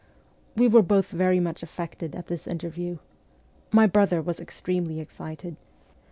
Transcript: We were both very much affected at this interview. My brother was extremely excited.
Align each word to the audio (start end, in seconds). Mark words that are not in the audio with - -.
We 0.55 0.67
were 0.67 0.81
both 0.81 1.09
very 1.09 1.39
much 1.39 1.61
affected 1.61 2.15
at 2.15 2.25
this 2.25 2.47
interview. 2.47 2.97
My 3.71 3.85
brother 3.85 4.19
was 4.19 4.39
extremely 4.39 4.99
excited. 4.99 5.57